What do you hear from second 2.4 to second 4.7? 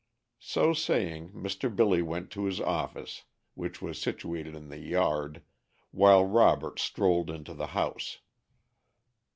his office, which was situated in